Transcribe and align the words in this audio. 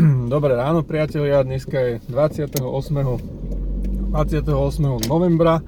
Dobré 0.32 0.56
ráno 0.56 0.80
priatelia, 0.80 1.44
dneska 1.44 1.76
je 1.76 1.92
28. 2.08 2.56
28. 2.56 4.48
novembra. 5.04 5.60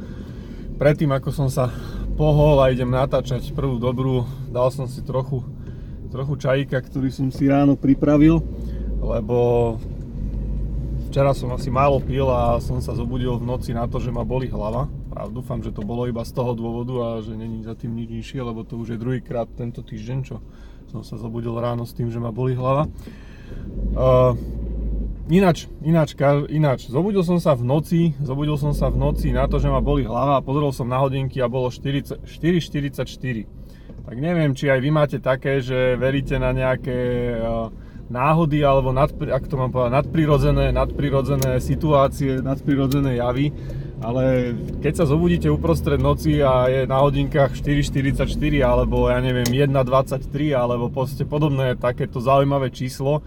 Predtým 0.81 1.13
ako 1.13 1.29
som 1.29 1.49
sa 1.53 1.69
pohol 2.17 2.57
a 2.65 2.73
idem 2.73 2.89
natáčať 2.89 3.53
prvú 3.53 3.77
dobrú, 3.77 4.25
dal 4.49 4.73
som 4.73 4.89
si 4.89 5.05
trochu, 5.05 5.45
trochu 6.09 6.35
čajíka, 6.41 6.81
ktorý 6.81 7.13
som 7.13 7.29
si 7.29 7.45
ráno 7.45 7.77
pripravil, 7.77 8.41
lebo 9.05 9.77
včera 11.13 11.37
som 11.37 11.53
asi 11.53 11.69
málo 11.69 12.01
pil 12.01 12.25
a 12.33 12.57
som 12.57 12.81
sa 12.81 12.97
zobudil 12.97 13.37
v 13.37 13.45
noci 13.45 13.77
na 13.77 13.85
to, 13.85 14.01
že 14.01 14.09
ma 14.09 14.25
boli 14.25 14.49
hlava. 14.49 14.89
A 15.13 15.29
dúfam, 15.29 15.61
že 15.61 15.77
to 15.77 15.85
bolo 15.85 16.09
iba 16.09 16.25
z 16.25 16.33
toho 16.33 16.57
dôvodu 16.57 16.95
a 17.05 17.09
že 17.21 17.37
není 17.37 17.61
za 17.69 17.77
tým 17.77 17.93
nič 17.93 18.09
nižšie, 18.09 18.41
lebo 18.41 18.65
to 18.65 18.81
už 18.81 18.97
je 18.97 19.03
druhýkrát 19.03 19.45
tento 19.53 19.85
týždeň, 19.85 20.19
čo 20.25 20.41
som 20.89 21.05
sa 21.05 21.21
zobudil 21.21 21.53
ráno 21.53 21.85
s 21.85 21.93
tým, 21.93 22.09
že 22.09 22.17
ma 22.17 22.33
boli 22.33 22.57
hlava. 22.57 22.89
Uh, 23.93 24.33
ináč, 25.29 25.69
ináč, 25.85 26.17
ináč, 26.49 26.89
zobudil 26.89 27.21
som 27.21 27.37
sa 27.37 27.53
v 27.53 27.69
noci, 27.69 28.17
zobudil 28.25 28.57
som 28.57 28.73
sa 28.73 28.89
v 28.89 28.97
noci 28.97 29.37
na 29.37 29.45
to, 29.45 29.61
že 29.61 29.69
ma 29.69 29.85
boli 29.85 30.09
hlava 30.09 30.41
pozrel 30.41 30.73
som 30.73 30.89
na 30.89 30.97
hodinky 30.97 31.45
a 31.45 31.49
bolo 31.53 31.69
4.44. 31.69 32.25
Tak 34.03 34.17
neviem, 34.17 34.57
či 34.57 34.73
aj 34.73 34.81
vy 34.81 34.91
máte 34.91 35.21
také, 35.21 35.61
že 35.61 36.01
veríte 36.01 36.41
na 36.41 36.57
nejaké 36.57 36.99
uh, 37.37 37.69
náhody 38.13 38.65
alebo 38.65 38.93
nadpri, 38.93 39.33
ak 39.33 39.49
to 39.49 39.57
mám 39.57 39.73
povedať, 39.73 39.93
nadprirodzené, 39.93 40.67
nadprirodzené 40.73 41.61
situácie, 41.61 42.45
nadprirodzené 42.45 43.21
javy, 43.21 43.53
ale 44.05 44.57
keď 44.85 44.93
sa 45.01 45.05
zobudíte 45.09 45.49
uprostred 45.49 45.97
noci 45.97 46.45
a 46.45 46.69
je 46.69 46.81
na 46.85 47.01
hodinkách 47.01 47.57
4.44 47.61 48.25
alebo 48.61 49.09
ja 49.09 49.21
neviem 49.21 49.49
1.23 49.49 50.53
alebo 50.53 50.93
proste 50.93 51.25
podobné 51.25 51.79
takéto 51.79 52.21
zaujímavé 52.21 52.69
číslo, 52.69 53.25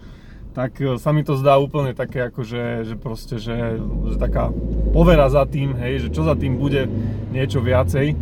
tak 0.56 0.80
e, 0.80 0.96
sa 0.96 1.12
mi 1.12 1.20
to 1.20 1.36
zdá 1.36 1.60
úplne 1.60 1.92
také 1.92 2.24
ako, 2.32 2.40
že, 2.40 2.88
že 2.88 2.94
proste, 2.96 3.36
že, 3.36 3.76
že 4.08 4.16
taká 4.16 4.48
povera 4.96 5.28
za 5.28 5.44
tým, 5.44 5.76
hej, 5.76 6.08
že 6.08 6.16
čo 6.16 6.24
za 6.24 6.32
tým 6.32 6.56
bude 6.56 6.88
niečo 7.28 7.60
viacej. 7.60 8.16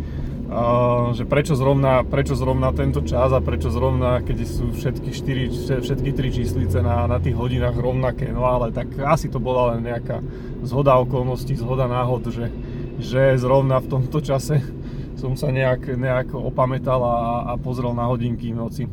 Že 1.17 1.25
prečo 1.25 1.57
zrovna, 1.57 2.05
prečo 2.05 2.37
zrovna 2.37 2.69
tento 2.69 3.01
čas 3.01 3.33
a 3.33 3.41
prečo 3.41 3.73
zrovna, 3.73 4.21
keď 4.21 4.45
sú 4.45 4.69
všetky, 4.77 5.09
štyri, 5.09 5.49
všetky 5.49 6.13
tri 6.13 6.29
číslice 6.29 6.85
na, 6.85 7.09
na 7.09 7.17
tých 7.17 7.33
hodinách 7.33 7.73
rovnaké, 7.73 8.29
no 8.29 8.45
ale 8.45 8.69
tak 8.69 8.93
asi 8.93 9.25
to 9.25 9.41
bola 9.41 9.73
len 9.73 9.89
nejaká 9.89 10.21
zhoda 10.61 11.01
okolností, 11.01 11.57
zhoda 11.57 11.89
náhod, 11.89 12.29
že, 12.29 12.53
že 13.01 13.41
zrovna 13.41 13.81
v 13.81 13.89
tomto 13.97 14.21
čase 14.21 14.61
som 15.21 15.33
sa 15.33 15.49
nejak, 15.49 15.97
nejak 15.97 16.37
opamätal 16.37 17.01
a, 17.01 17.17
a 17.49 17.53
pozrel 17.57 17.97
na 17.97 18.05
hodinky 18.05 18.53
v 18.53 18.59
noci. 18.61 18.85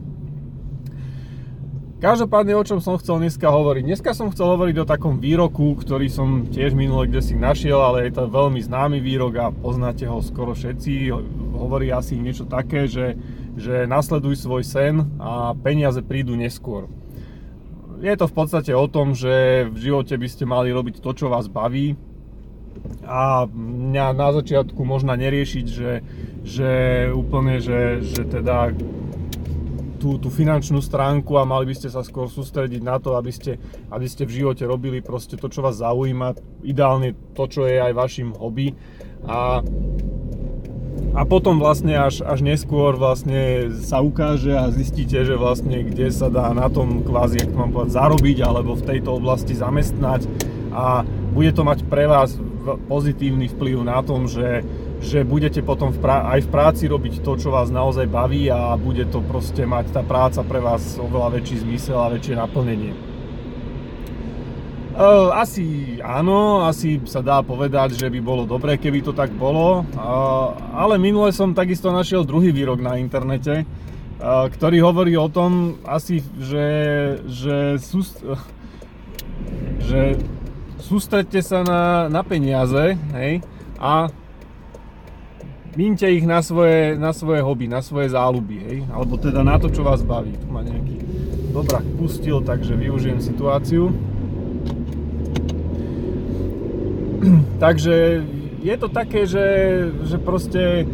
Každopádne, 2.02 2.58
o 2.58 2.66
čom 2.66 2.82
som 2.82 2.98
chcel 2.98 3.22
dneska 3.22 3.46
hovoriť? 3.46 3.86
Dneska 3.86 4.10
som 4.10 4.34
chcel 4.34 4.58
hovoriť 4.58 4.74
o 4.82 4.90
takom 4.90 5.22
výroku, 5.22 5.78
ktorý 5.78 6.10
som 6.10 6.50
tiež 6.50 6.74
minule 6.74 7.06
kde 7.06 7.22
si 7.22 7.38
našiel, 7.38 7.78
ale 7.78 8.10
je 8.10 8.18
to 8.18 8.26
veľmi 8.26 8.58
známy 8.58 8.98
výrok 8.98 9.38
a 9.38 9.54
poznáte 9.54 10.10
ho 10.10 10.18
skoro 10.18 10.50
všetci. 10.50 11.14
Hovorí 11.54 11.94
asi 11.94 12.18
niečo 12.18 12.42
také, 12.42 12.90
že, 12.90 13.14
že 13.54 13.86
nasleduj 13.86 14.34
svoj 14.34 14.66
sen 14.66 15.14
a 15.22 15.54
peniaze 15.54 16.02
prídu 16.02 16.34
neskôr. 16.34 16.90
Je 18.02 18.18
to 18.18 18.26
v 18.26 18.34
podstate 18.34 18.74
o 18.74 18.90
tom, 18.90 19.14
že 19.14 19.70
v 19.70 19.78
živote 19.78 20.18
by 20.18 20.26
ste 20.26 20.42
mali 20.42 20.74
robiť 20.74 20.98
to, 20.98 21.14
čo 21.14 21.30
vás 21.30 21.46
baví, 21.46 21.94
a 23.06 23.46
mňa 23.46 24.06
na 24.10 24.28
začiatku 24.34 24.82
možno 24.82 25.14
neriešiť, 25.14 25.66
že, 25.70 26.02
že 26.42 26.70
úplne, 27.14 27.62
že, 27.62 28.02
že 28.02 28.26
teda 28.26 28.74
tú, 30.02 30.18
tú 30.18 30.34
finančnú 30.34 30.82
stránku 30.82 31.38
a 31.38 31.46
mali 31.46 31.70
by 31.70 31.74
ste 31.78 31.86
sa 31.86 32.02
skôr 32.02 32.26
sústrediť 32.26 32.82
na 32.82 32.98
to, 32.98 33.14
aby 33.14 33.30
ste, 33.30 33.54
aby 33.94 34.06
ste 34.10 34.26
v 34.26 34.42
živote 34.42 34.66
robili 34.66 34.98
proste 34.98 35.38
to, 35.38 35.46
čo 35.46 35.62
vás 35.62 35.78
zaujíma, 35.78 36.34
ideálne 36.66 37.14
to, 37.38 37.46
čo 37.46 37.70
je 37.70 37.78
aj 37.78 37.94
vašim 37.94 38.34
hobby. 38.34 38.74
A 39.30 39.62
a 41.12 41.28
potom 41.28 41.60
vlastne 41.60 41.92
až, 41.92 42.24
až 42.24 42.40
neskôr 42.40 42.96
vlastne 42.96 43.68
sa 43.84 44.00
ukáže 44.00 44.56
a 44.56 44.72
zistíte, 44.72 45.28
že 45.28 45.36
vlastne 45.36 45.84
kde 45.84 46.08
sa 46.08 46.32
dá 46.32 46.48
na 46.56 46.72
tom 46.72 47.04
kvázi, 47.04 47.44
jak 47.44 47.52
mám 47.52 47.68
povedať, 47.68 48.00
zarobiť 48.00 48.38
alebo 48.40 48.72
v 48.72 48.86
tejto 48.96 49.20
oblasti 49.20 49.52
zamestnať. 49.52 50.24
A 50.72 51.04
bude 51.36 51.52
to 51.52 51.68
mať 51.68 51.84
pre 51.84 52.08
vás 52.08 52.32
pozitívny 52.88 53.52
vplyv 53.52 53.84
na 53.84 54.00
tom, 54.00 54.24
že 54.24 54.64
že 55.02 55.26
budete 55.26 55.66
potom 55.66 55.90
v 55.90 55.98
prá- 55.98 56.30
aj 56.30 56.46
v 56.46 56.48
práci 56.48 56.84
robiť 56.86 57.26
to, 57.26 57.34
čo 57.34 57.50
vás 57.50 57.74
naozaj 57.74 58.06
baví 58.06 58.46
a 58.46 58.78
bude 58.78 59.02
to 59.10 59.18
proste 59.18 59.66
mať 59.66 59.90
tá 59.90 60.02
práca 60.06 60.46
pre 60.46 60.62
vás 60.62 60.96
oveľa 60.96 61.42
väčší 61.42 61.66
zmysel 61.66 61.98
a 61.98 62.08
väčšie 62.14 62.38
naplnenie. 62.38 62.94
Asi 65.32 65.96
áno, 66.04 66.68
asi 66.68 67.00
sa 67.08 67.24
dá 67.24 67.40
povedať, 67.40 67.96
že 67.96 68.12
by 68.12 68.20
bolo 68.20 68.44
dobré, 68.44 68.76
keby 68.76 69.00
to 69.00 69.16
tak 69.16 69.32
bolo, 69.32 69.88
ale 70.76 71.00
minule 71.00 71.32
som 71.32 71.56
takisto 71.56 71.88
našiel 71.88 72.28
druhý 72.28 72.52
výrok 72.52 72.78
na 72.78 73.00
internete, 73.00 73.64
ktorý 74.22 74.84
hovorí 74.84 75.16
o 75.16 75.32
tom 75.32 75.80
asi, 75.88 76.20
že, 76.36 76.68
že, 77.24 77.56
súst, 77.80 78.20
že 79.80 80.20
sústredte 80.76 81.40
sa 81.40 81.64
na, 81.64 82.12
na 82.12 82.20
peniaze 82.20 82.94
hej, 83.16 83.40
a 83.80 84.12
Mínte 85.72 86.04
ich 86.04 86.28
na 86.28 86.44
svoje, 86.44 87.00
na 87.00 87.16
svoje 87.16 87.40
hobby, 87.40 87.64
na 87.64 87.80
svoje 87.80 88.12
záľuby, 88.12 88.56
hej? 88.60 88.78
Alebo 88.92 89.16
teda 89.16 89.40
na 89.40 89.56
to, 89.56 89.72
čo 89.72 89.80
vás 89.80 90.04
baví. 90.04 90.36
Tu 90.36 90.44
ma 90.52 90.60
nejaký 90.60 91.00
dobrák 91.56 91.96
pustil, 91.96 92.44
takže 92.44 92.76
využijem 92.76 93.24
situáciu. 93.24 93.88
takže 97.64 98.20
je 98.60 98.74
to 98.76 98.88
také, 98.92 99.24
že, 99.24 99.46
že 100.04 100.20
proste 100.20 100.84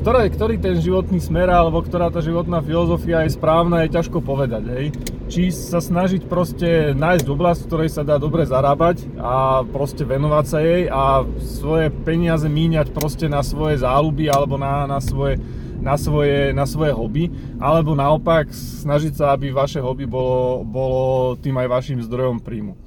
ktoré, 0.00 0.32
ktorý 0.32 0.56
ten 0.56 0.80
životný 0.80 1.20
smer 1.20 1.52
alebo 1.52 1.84
ktorá 1.84 2.08
tá 2.08 2.24
životná 2.24 2.64
filozofia 2.64 3.28
je 3.28 3.36
správna, 3.36 3.84
je 3.84 3.94
ťažko 3.94 4.24
povedať, 4.24 4.64
hej 4.72 4.86
či 5.26 5.50
sa 5.50 5.82
snažiť 5.82 6.30
proste 6.30 6.94
nájsť 6.94 7.26
oblasť, 7.26 7.60
v 7.62 7.68
ktorej 7.68 7.90
sa 7.90 8.06
dá 8.06 8.14
dobre 8.16 8.46
zarábať 8.46 9.10
a 9.18 9.66
proste 9.66 10.06
venovať 10.06 10.44
sa 10.46 10.58
jej 10.62 10.82
a 10.86 11.26
svoje 11.42 11.90
peniaze 12.06 12.46
míňať 12.46 12.94
proste 12.94 13.26
na 13.26 13.42
svoje 13.42 13.82
záľuby 13.82 14.30
alebo 14.30 14.54
na, 14.54 14.86
na, 14.86 15.02
svoje, 15.02 15.42
na, 15.82 15.98
svoje, 15.98 16.54
na 16.54 16.62
svoje 16.62 16.94
hobby, 16.94 17.24
alebo 17.58 17.98
naopak 17.98 18.54
snažiť 18.54 19.18
sa, 19.18 19.34
aby 19.34 19.50
vaše 19.50 19.82
hobby 19.82 20.06
bolo, 20.06 20.62
bolo 20.62 21.34
tým 21.42 21.58
aj 21.58 21.68
vašim 21.74 21.98
zdrojom 22.06 22.38
príjmu. 22.38 22.78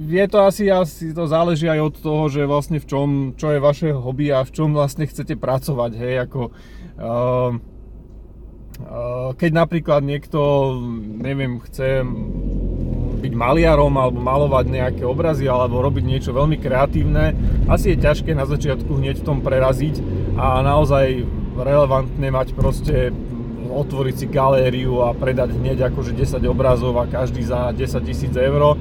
Je 0.00 0.24
to 0.30 0.38
asi, 0.46 0.70
asi 0.70 1.10
to 1.10 1.26
záleží 1.26 1.66
aj 1.66 1.80
od 1.80 1.94
toho, 1.98 2.24
že 2.30 2.46
vlastne 2.46 2.78
v 2.78 2.86
čom, 2.86 3.08
čo 3.34 3.50
je 3.50 3.60
vaše 3.60 3.88
hobby 3.90 4.30
a 4.30 4.46
v 4.46 4.50
čom 4.54 4.72
vlastne 4.72 5.06
chcete 5.06 5.34
pracovať, 5.36 5.90
hej, 5.98 6.14
ako 6.24 6.40
uh, 6.48 7.52
keď 9.36 9.50
napríklad 9.52 10.00
niekto, 10.00 10.40
neviem, 11.20 11.60
chce 11.68 12.00
byť 13.20 13.32
maliarom 13.36 13.92
alebo 14.00 14.16
malovať 14.16 14.64
nejaké 14.72 15.02
obrazy 15.04 15.44
alebo 15.44 15.84
robiť 15.84 16.04
niečo 16.04 16.30
veľmi 16.32 16.56
kreatívne, 16.56 17.36
asi 17.68 17.92
je 17.92 18.00
ťažké 18.00 18.32
na 18.32 18.48
začiatku 18.48 18.88
hneď 18.96 19.20
v 19.20 19.26
tom 19.26 19.44
preraziť 19.44 20.00
a 20.40 20.64
naozaj 20.64 21.28
relevantné 21.60 22.32
mať 22.32 22.56
proste 22.56 23.12
otvoriť 23.70 24.14
si 24.16 24.26
galériu 24.26 25.04
a 25.04 25.14
predať 25.14 25.54
hneď 25.54 25.92
akože 25.92 26.16
10 26.16 26.42
obrazov 26.48 26.96
a 26.98 27.06
každý 27.06 27.44
za 27.44 27.70
10 27.70 28.08
tisíc 28.08 28.34
eur. 28.34 28.74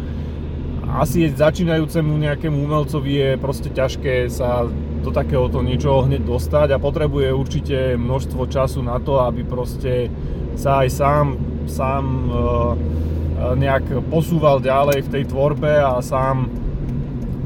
Asi 0.89 1.29
začínajúcemu 1.29 2.17
nejakému 2.17 2.66
umelcovi 2.66 3.13
je 3.13 3.29
proste 3.38 3.69
ťažké 3.69 4.25
sa 4.33 4.66
do 5.05 5.13
takéhoto 5.13 5.61
niečoho 5.61 6.09
hneď 6.09 6.25
dostať 6.25 6.73
a 6.73 6.81
potrebuje 6.81 7.29
určite 7.29 7.77
množstvo 7.94 8.50
času 8.50 8.81
na 8.81 8.97
to, 8.97 9.21
aby 9.21 9.45
proste 9.45 10.09
sa 10.57 10.81
aj 10.81 10.89
sám, 10.89 11.25
sám 11.69 12.03
e, 12.03 12.25
e, 12.25 12.36
nejak 13.62 14.09
posúval 14.09 14.65
ďalej 14.65 15.06
v 15.06 15.12
tej 15.13 15.24
tvorbe 15.30 15.77
a 15.77 16.01
sám 16.01 16.50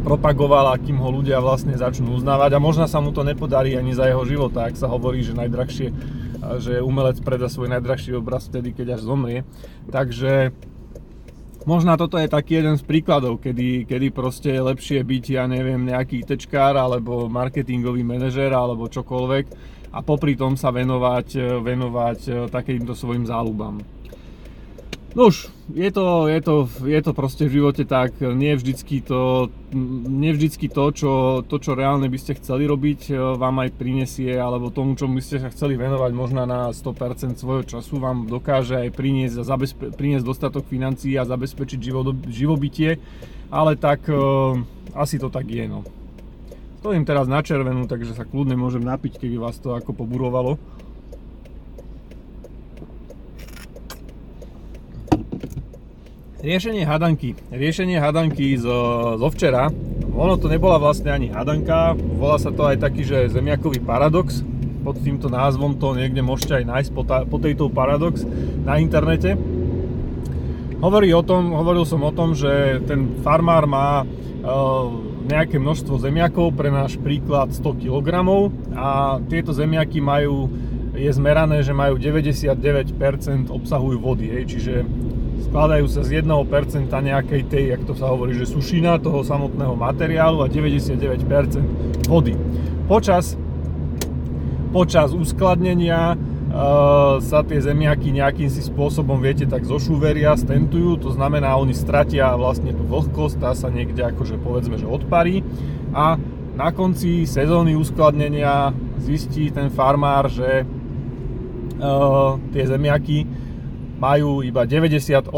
propagoval, 0.07 0.75
akým 0.75 0.99
ho 1.03 1.09
ľudia 1.11 1.43
vlastne 1.43 1.75
začnú 1.75 2.15
uznávať 2.15 2.55
a 2.55 2.63
možno 2.63 2.87
sa 2.87 3.03
mu 3.03 3.11
to 3.11 3.27
nepodarí 3.27 3.75
ani 3.75 3.91
za 3.91 4.07
jeho 4.07 4.23
života, 4.23 4.71
ak 4.71 4.79
sa 4.79 4.87
hovorí, 4.87 5.19
že 5.19 5.35
najdrahšie, 5.35 5.87
že 6.59 6.83
umelec 6.83 7.19
predá 7.23 7.47
svoj 7.47 7.71
najdrahší 7.75 8.15
obraz 8.15 8.47
vtedy, 8.51 8.75
keď 8.75 8.99
až 8.99 9.01
zomrie. 9.07 9.39
Takže 9.87 10.51
Možno 11.63 11.95
toto 11.95 12.19
je 12.19 12.27
taký 12.27 12.59
jeden 12.59 12.75
z 12.75 12.83
príkladov, 12.83 13.39
kedy, 13.39 13.87
kedy 13.87 14.11
proste 14.11 14.51
je 14.51 14.67
lepšie 14.67 14.99
byť, 14.99 15.23
ja 15.31 15.47
neviem, 15.47 15.79
nejaký 15.79 16.27
tečkár 16.27 16.75
alebo 16.75 17.31
marketingový 17.31 18.03
manažer 18.03 18.51
alebo 18.51 18.91
čokoľvek 18.91 19.45
a 19.95 20.03
popri 20.03 20.35
tom 20.35 20.59
sa 20.59 20.75
venovať, 20.75 21.61
venovať 21.63 22.19
e, 22.27 22.31
takýmto 22.51 22.91
svojim 22.91 23.23
záľubám. 23.23 23.79
No 25.13 25.29
už, 25.29 25.53
je 25.69 25.89
to, 25.93 26.25
je, 26.25 26.41
to, 26.41 26.65
je 26.89 27.01
to 27.05 27.13
proste 27.13 27.45
v 27.45 27.61
živote 27.61 27.85
tak, 27.85 28.17
nie 28.17 28.57
vždycky 28.57 28.97
to, 28.97 29.53
nie 30.09 30.33
vždycky 30.33 30.65
to, 30.65 30.89
čo, 30.89 31.11
to, 31.45 31.61
čo 31.61 31.77
reálne 31.77 32.09
by 32.09 32.17
ste 32.17 32.33
chceli 32.41 32.65
robiť, 32.65 33.13
e, 33.13 33.37
vám 33.37 33.61
aj 33.61 33.77
prinesie, 33.77 34.33
alebo 34.33 34.73
tomu, 34.73 34.97
čomu 34.97 35.21
by 35.21 35.23
ste 35.23 35.37
sa 35.37 35.53
chceli 35.53 35.77
venovať 35.77 36.11
možno 36.17 36.49
na 36.49 36.73
100% 36.73 37.37
svojho 37.37 37.61
času, 37.61 38.01
vám 38.01 38.25
dokáže 38.25 38.73
aj 38.73 38.89
priniesť, 38.89 39.45
zabezpe- 39.45 39.93
priniesť 39.93 40.25
dostatok 40.25 40.65
financií 40.65 41.13
a 41.13 41.29
zabezpečiť 41.29 41.77
život, 41.77 42.17
živobytie, 42.33 42.97
ale 43.53 43.77
tak 43.77 44.09
uh, 44.09 44.57
asi 44.97 45.21
to 45.21 45.29
tak 45.29 45.45
je, 45.45 45.69
no. 45.69 45.85
Stojím 46.81 47.05
teraz 47.05 47.29
na 47.29 47.45
červenú, 47.45 47.85
takže 47.85 48.17
sa 48.17 48.25
kľudne 48.25 48.57
môžem 48.57 48.81
napiť, 48.81 49.21
keby 49.21 49.37
vás 49.37 49.61
to 49.61 49.77
ako 49.77 49.93
poburovalo. 49.93 50.57
Riešenie 56.43 56.83
hadanky. 56.83 57.39
Riešenie 57.55 58.03
hadanky 58.03 58.59
zo, 58.59 59.15
zo 59.15 59.27
včera. 59.31 59.71
Ono 60.11 60.35
to 60.35 60.51
nebola 60.51 60.75
vlastne 60.75 61.07
ani 61.07 61.31
hadanka, 61.31 61.95
volá 61.95 62.35
sa 62.35 62.51
to 62.51 62.67
aj 62.67 62.83
taký, 62.83 63.07
že 63.07 63.31
zemiakový 63.31 63.79
paradox. 63.79 64.43
Pod 64.83 64.99
týmto 64.99 65.31
názvom 65.31 65.79
to 65.79 65.95
niekde 65.95 66.19
môžete 66.19 66.59
aj 66.59 66.65
nájsť, 66.67 66.89
po 67.31 67.37
tejto 67.39 67.71
paradox 67.71 68.27
na 68.67 68.75
internete. 68.75 69.39
Hovorí 70.83 71.15
o 71.15 71.23
tom, 71.23 71.55
hovoril 71.55 71.87
som 71.87 72.03
o 72.03 72.11
tom, 72.11 72.35
že 72.35 72.83
ten 72.83 73.23
farmár 73.23 73.63
má 73.63 74.03
uh, 74.03 74.91
nejaké 75.23 75.55
množstvo 75.63 75.95
zemiakov, 75.95 76.59
pre 76.59 76.67
náš 76.67 76.99
príklad 76.99 77.55
100 77.55 77.87
kg 77.87 78.07
a 78.75 79.15
tieto 79.31 79.55
zemiaky 79.55 80.03
majú, 80.03 80.51
je 80.91 81.07
zmerané, 81.07 81.63
že 81.63 81.71
majú 81.71 81.95
99% 81.95 83.47
obsahujú 83.47 83.95
vody, 83.95 84.27
hej, 84.27 84.43
čiže 84.51 84.73
skladajú 85.43 85.85
sa 85.91 86.01
z 86.01 86.23
1% 86.23 86.89
nejakej 86.89 87.41
tej, 87.51 87.63
jak 87.75 87.81
to 87.83 87.93
sa 87.93 88.09
hovorí, 88.09 88.33
že 88.33 88.47
sušina 88.47 88.97
toho 89.03 89.21
samotného 89.21 89.75
materiálu 89.75 90.41
a 90.41 90.47
99% 90.47 92.07
vody. 92.07 92.33
Počas, 92.87 93.35
počas 94.71 95.11
uskladnenia 95.11 96.15
uh, 96.15 97.19
sa 97.19 97.39
tie 97.43 97.59
zemiaky 97.59 98.15
nejakým 98.15 98.47
si 98.47 98.63
spôsobom, 98.63 99.19
viete, 99.19 99.45
tak 99.45 99.67
zošúveria, 99.67 100.33
stentujú, 100.39 100.97
to 100.97 101.09
znamená, 101.11 101.53
oni 101.59 101.75
stratia 101.75 102.33
vlastne 102.33 102.71
tú 102.71 102.83
vlhkosť, 102.87 103.35
tá 103.37 103.51
sa 103.53 103.67
niekde 103.67 104.03
akože 104.09 104.39
povedzme, 104.39 104.79
že 104.79 104.87
odparí 104.87 105.43
a 105.93 106.17
na 106.53 106.69
konci 106.69 107.25
sezóny 107.25 107.73
uskladnenia 107.73 108.73
zistí 109.01 109.49
ten 109.49 109.73
farmár, 109.73 110.29
že 110.29 110.61
uh, 111.81 112.37
tie 112.53 112.63
zemiaky 112.69 113.25
majú 114.03 114.43
iba 114.43 114.67
98% 114.67 115.31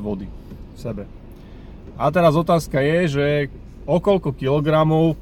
vody 0.00 0.24
v 0.24 0.78
sebe. 0.80 1.04
A 2.00 2.08
teraz 2.08 2.32
otázka 2.32 2.80
je, 2.80 2.98
že 3.20 3.26
o 3.84 4.00
koľko 4.00 4.32
kilogramov 4.32 5.20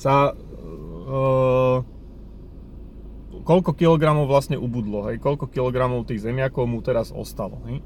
sa 0.00 0.32
uh, 0.32 1.84
koľko 3.44 3.76
kilogramov 3.76 4.32
vlastne 4.32 4.56
ubudlo, 4.56 5.12
hej? 5.12 5.20
koľko 5.20 5.52
kilogramov 5.52 6.08
tých 6.08 6.24
zemiakov 6.24 6.64
mu 6.64 6.80
teraz 6.80 7.12
ostalo. 7.12 7.60
Hej? 7.68 7.84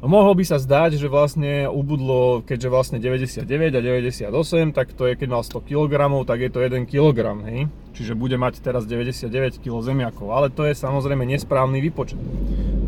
Mohlo 0.00 0.32
by 0.32 0.44
sa 0.48 0.56
zdať, 0.56 0.96
že 0.96 1.12
vlastne 1.12 1.68
ubudlo, 1.68 2.40
keďže 2.40 2.68
vlastne 2.72 2.96
99 2.96 3.44
a 3.44 3.80
98, 3.84 4.72
tak 4.72 4.96
to 4.96 5.04
je, 5.04 5.12
keď 5.12 5.28
mal 5.28 5.44
100 5.44 5.60
kg, 5.60 5.92
tak 6.24 6.40
je 6.40 6.48
to 6.48 6.64
1 6.64 6.88
kg, 6.88 7.36
hej? 7.44 7.68
Čiže 7.92 8.16
bude 8.16 8.40
mať 8.40 8.64
teraz 8.64 8.88
99 8.88 9.60
kg 9.60 9.84
zemiakov, 9.84 10.32
ale 10.32 10.48
to 10.48 10.64
je 10.64 10.72
samozrejme 10.72 11.28
nesprávny 11.28 11.84
výpočet. 11.84 12.16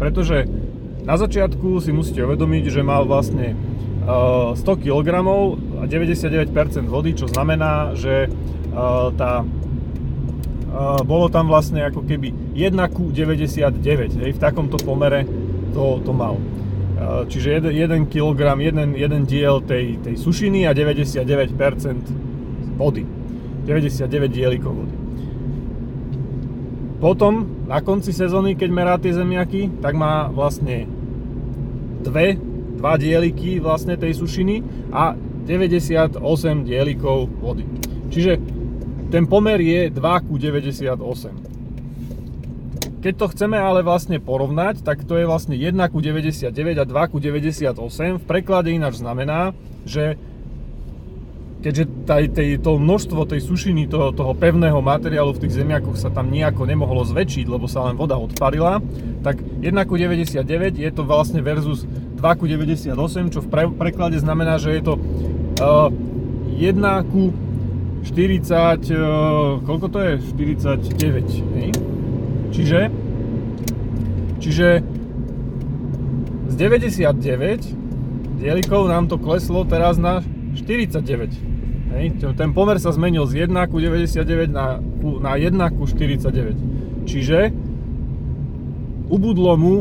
Pretože 0.01 0.49
na 1.05 1.21
začiatku 1.21 1.85
si 1.85 1.93
musíte 1.93 2.25
uvedomiť, 2.25 2.65
že 2.73 2.81
mal 2.81 3.05
vlastne 3.05 3.61
100 4.09 4.57
kg 4.65 5.09
a 5.79 5.85
99% 5.85 6.49
vody, 6.89 7.13
čo 7.13 7.29
znamená, 7.29 7.93
že 7.93 8.33
tá 9.21 9.45
bolo 11.05 11.29
tam 11.29 11.53
vlastne 11.53 11.85
ako 11.93 12.09
keby 12.09 12.57
1 12.57 12.73
ku 12.89 13.13
99, 13.13 14.17
hej, 14.17 14.31
v 14.33 14.41
takomto 14.41 14.81
pomere 14.81 15.29
to, 15.77 16.01
to 16.01 16.17
mal. 16.17 16.41
Čiže 17.03 17.73
1 17.73 18.13
kg, 18.13 18.59
1, 18.59 18.95
1 18.95 19.31
diel 19.31 19.63
tej, 19.65 19.99
tej 20.03 20.17
sušiny 20.19 20.69
a 20.69 20.75
99% 20.75 22.79
vody. 22.79 23.07
99 23.67 24.31
dielikov 24.31 24.75
vody. 24.75 24.95
Potom, 27.03 27.67
na 27.67 27.83
konci 27.83 28.15
sezóny, 28.15 28.55
keď 28.55 28.71
merá 28.71 28.95
tie 28.95 29.11
zemiaky, 29.11 29.83
tak 29.83 29.99
má 29.99 30.31
vlastne 30.31 30.87
dve, 32.03 32.39
dva 32.79 32.95
dieliky 32.95 33.59
vlastne 33.59 33.99
tej 33.99 34.15
sušiny 34.19 34.63
a 34.95 35.19
98 35.19 36.23
dielikov 36.63 37.27
vody. 37.43 37.67
Čiže 38.11 38.39
ten 39.11 39.27
pomer 39.27 39.59
je 39.59 39.91
2 39.91 40.27
ku 40.27 40.39
98. 40.39 41.52
Keď 43.03 43.15
to 43.19 43.27
chceme 43.35 43.59
ale 43.59 43.83
vlastne 43.83 44.23
porovnať, 44.23 44.87
tak 44.87 45.03
to 45.03 45.19
je 45.19 45.27
vlastne 45.27 45.59
1 45.59 45.75
ku 45.91 45.99
99 45.99 46.55
a 46.55 46.85
2 46.87 47.11
ku 47.11 47.19
98. 47.19 47.75
V 48.23 48.25
preklade 48.25 48.71
ináč 48.71 49.03
znamená, 49.03 49.51
že 49.83 50.15
keďže 51.67 51.85
taj, 52.07 52.31
tej, 52.31 52.63
to 52.63 52.79
množstvo 52.79 53.27
tej 53.27 53.43
sušiny, 53.43 53.91
toho, 53.91 54.15
toho 54.15 54.35
pevného 54.39 54.79
materiálu 54.79 55.35
v 55.35 55.47
tých 55.47 55.63
zemiakoch 55.63 55.99
sa 55.99 56.15
tam 56.15 56.31
nejako 56.31 56.63
nemohlo 56.63 57.03
zväčšiť, 57.03 57.47
lebo 57.51 57.67
sa 57.67 57.91
len 57.91 57.99
voda 57.99 58.15
odparila, 58.19 58.79
tak 59.27 59.43
1 59.43 59.75
ku 59.87 59.95
99 59.99 60.79
je 60.79 60.91
to 60.95 61.03
vlastne 61.03 61.43
versus 61.43 61.83
2 61.83 62.23
ku 62.39 62.47
98, 62.47 62.95
čo 63.35 63.41
v 63.43 63.49
pre, 63.51 63.67
preklade 63.67 64.19
znamená, 64.23 64.63
že 64.63 64.79
je 64.79 64.83
to 64.83 64.95
uh, 65.59 65.91
1 66.55 67.11
ku 67.11 67.35
40, 68.07 68.95
uh, 68.95 69.59
koľko 69.63 69.87
to 69.91 69.99
je? 70.03 70.13
49, 70.39 71.59
hej? 71.59 71.82
Čiže, 72.53 72.93
čiže 74.37 74.85
z 76.53 76.55
99 76.61 78.37
dielikov 78.37 78.93
nám 78.93 79.09
to 79.09 79.17
kleslo 79.17 79.65
teraz 79.65 79.97
na 79.97 80.21
49. 80.53 81.01
Hej? 81.97 82.05
Ten 82.37 82.51
pomer 82.53 82.77
sa 82.77 82.93
zmenil 82.93 83.25
z 83.25 83.49
1 83.49 83.73
ku 83.73 83.81
99 83.81 84.53
na, 84.53 84.85
na 85.25 85.33
1 85.41 85.57
ku 85.81 85.89
49. 85.89 87.09
Čiže 87.09 87.57
ubudlo 89.09 89.57
mu 89.57 89.75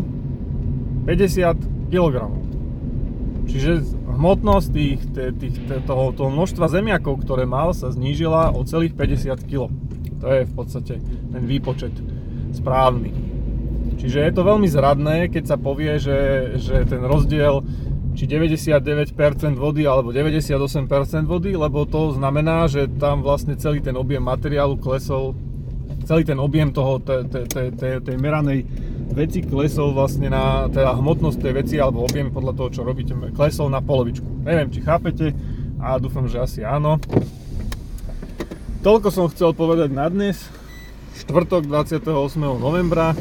50 1.07 1.91
kg. 1.91 2.31
Čiže 3.51 3.83
hmotnosť 4.15 4.67
tých, 4.71 5.01
tých, 5.12 5.56
toho, 5.83 6.15
toho 6.15 6.29
množstva 6.31 6.71
zemiakov, 6.71 7.19
ktoré 7.19 7.44
mal, 7.44 7.75
sa 7.75 7.91
znížila 7.91 8.56
o 8.56 8.63
celých 8.63 8.95
50 8.95 9.50
kg. 9.50 9.67
To 10.21 10.27
je 10.29 10.41
v 10.45 10.53
podstate 10.53 10.94
ten 11.03 11.44
výpočet 11.50 11.91
správny. 12.55 13.12
Čiže 14.01 14.17
je 14.17 14.34
to 14.34 14.41
veľmi 14.41 14.65
zradné, 14.65 15.29
keď 15.29 15.43
sa 15.46 15.58
povie, 15.62 16.01
že, 16.01 16.20
že 16.58 16.89
ten 16.89 17.05
rozdiel 17.05 17.62
či 18.12 18.27
99% 18.27 19.15
vody 19.55 19.88
alebo 19.88 20.12
98% 20.12 20.50
vody, 21.29 21.55
lebo 21.55 21.88
to 21.88 22.17
znamená, 22.17 22.67
že 22.67 22.89
tam 23.00 23.24
vlastne 23.24 23.55
celý 23.55 23.79
ten 23.79 23.96
objem 23.96 24.20
materiálu 24.20 24.75
klesol, 24.81 25.38
celý 26.03 26.27
ten 26.27 26.41
objem 26.41 26.74
toho, 26.75 27.00
tej, 27.00 27.29
tej, 27.29 27.67
tej, 27.77 27.93
tej 28.03 28.17
meranej 28.20 28.67
veci 29.12 29.43
klesol 29.43 29.91
vlastne 29.96 30.31
na, 30.31 30.67
teda 30.72 30.96
hmotnosť 30.96 31.38
tej 31.39 31.53
veci 31.55 31.75
alebo 31.79 32.08
objem 32.08 32.31
podľa 32.31 32.53
toho, 32.58 32.70
čo 32.72 32.81
robíte, 32.81 33.13
klesol 33.36 33.72
na 33.72 33.84
polovičku. 33.84 34.43
Neviem, 34.43 34.72
či 34.72 34.84
chápete 34.84 35.36
a 35.79 36.00
dúfam, 36.00 36.27
že 36.27 36.39
asi 36.39 36.60
áno. 36.63 37.00
Toľko 38.81 39.08
som 39.13 39.29
chcel 39.29 39.53
povedať 39.53 39.93
na 39.93 40.10
dnes 40.10 40.41
štvrtok 41.20 41.68
28. 41.68 42.08
novembra. 42.39 43.12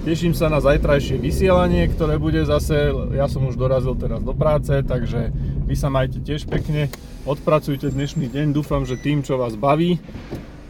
Teším 0.00 0.32
sa 0.32 0.48
na 0.48 0.64
zajtrajšie 0.64 1.20
vysielanie, 1.20 1.84
ktoré 1.92 2.16
bude 2.16 2.40
zase, 2.48 2.88
ja 3.12 3.28
som 3.28 3.44
už 3.44 3.60
dorazil 3.60 3.92
teraz 4.00 4.24
do 4.24 4.32
práce, 4.32 4.72
takže 4.80 5.28
vy 5.68 5.74
sa 5.76 5.92
majte 5.92 6.24
tiež 6.24 6.48
pekne, 6.48 6.88
odpracujte 7.28 7.92
dnešný 7.92 8.32
deň, 8.32 8.56
dúfam, 8.56 8.88
že 8.88 8.96
tým, 8.96 9.20
čo 9.20 9.36
vás 9.36 9.60
baví. 9.60 10.00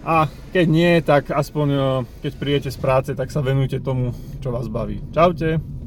A 0.02 0.26
keď 0.50 0.66
nie, 0.66 0.92
tak 1.04 1.30
aspoň 1.30 1.68
keď 2.26 2.32
príjete 2.40 2.70
z 2.74 2.78
práce, 2.82 3.10
tak 3.14 3.30
sa 3.30 3.38
venujte 3.38 3.78
tomu, 3.78 4.10
čo 4.42 4.50
vás 4.50 4.66
baví. 4.66 4.98
Čaute. 5.14 5.79